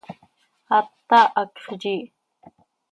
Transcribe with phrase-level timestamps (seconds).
[0.77, 2.05] Aata, hacx yiih.